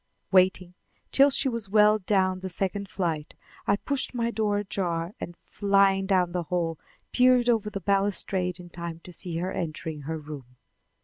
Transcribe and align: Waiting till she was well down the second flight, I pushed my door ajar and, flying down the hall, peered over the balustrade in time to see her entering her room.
Waiting 0.31 0.73
till 1.11 1.29
she 1.29 1.47
was 1.47 1.69
well 1.69 1.99
down 1.99 2.39
the 2.39 2.49
second 2.49 2.89
flight, 2.89 3.35
I 3.67 3.75
pushed 3.75 4.15
my 4.15 4.31
door 4.31 4.57
ajar 4.57 5.13
and, 5.19 5.37
flying 5.37 6.07
down 6.07 6.31
the 6.31 6.41
hall, 6.49 6.79
peered 7.13 7.47
over 7.47 7.69
the 7.69 7.81
balustrade 7.81 8.59
in 8.59 8.71
time 8.71 9.01
to 9.01 9.13
see 9.13 9.37
her 9.37 9.51
entering 9.51 10.01
her 10.01 10.17
room. 10.17 10.55